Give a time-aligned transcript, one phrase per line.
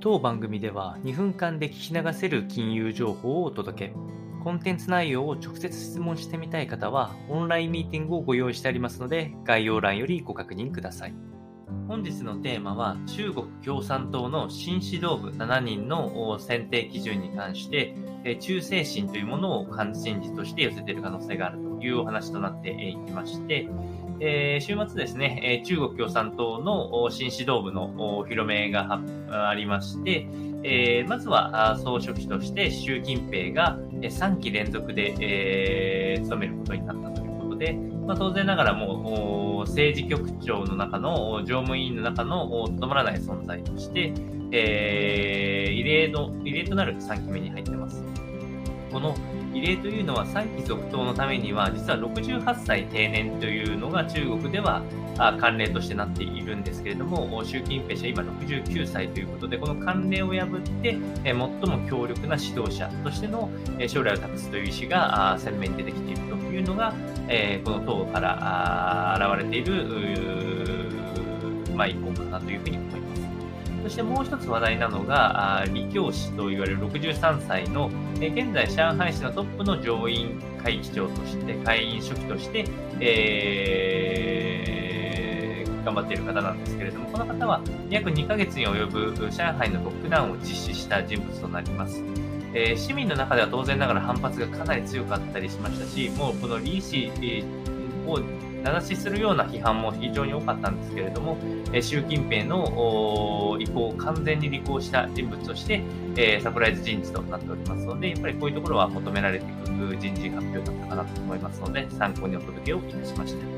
[0.00, 3.94] 当番組では2分間で聞き流せる金融情報をお届け。
[4.44, 11.14] コンテンツ内容を直接質問してみたい方は、オンラインミーティングをご用意してありますので、概要欄よりご確認ください。
[11.88, 17.96] 本日のテーマは、中国共産党の新指導部7人の選定基準に関して、
[18.38, 23.68] 忠誠心というものを関心事として寄せている可能性があるというお話となっていきまして、
[24.20, 27.84] えー、週末ですね、中国共産党の新指導部の
[28.18, 30.26] お披露目がありまして、
[30.64, 44.12] えー、まずは総書記として習近平が3期連続で、えー、務めることになったということで、まあ、当然ながらも政治局長の中の常務委員の中のとどまらない存在として、
[44.50, 48.27] えー、異例の異例となる3期目に入っています。
[48.92, 49.14] この
[49.54, 54.82] 異例というのは3期続投のためには実は68歳定年というのが中国では
[55.16, 63.50] 慣例としてなっているんですけれども習近平氏は今69歳ということでこの慣例を破って最も強力な指導者としての
[63.88, 66.92] 将来を託すという意思が鮮明に出てきているというのが
[67.64, 69.86] この党から現れている、
[71.74, 73.27] まあ、意向かなというふうに思います。
[73.82, 82.64] そしてもう一つ話題なのが、李強氏と言われる63歳の、え現在上海市のトップの上院会議長として、会員書記として、
[83.00, 92.02] えー、頑張っている方なんですけれども、この方は約2ヶ月に及ぶ上海のロックダウンを実施した人物となります。
[92.54, 97.10] えー、市民の中では当然ながら反発がかなり強かったりしましたし、もうこの李氏
[98.06, 98.18] を
[98.62, 101.36] 名指しするような批判も非常に多かったんですけれども、
[101.72, 105.82] え習近平の意向を完全に履行した人物として、
[106.16, 113.57] えサプライズ人事となっておりますので、やっぱりこういうところは求められていく人事発表だったかなと思いますので、参考にお届けをいたしました。